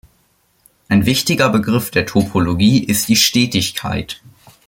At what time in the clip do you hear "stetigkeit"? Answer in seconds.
3.15-4.19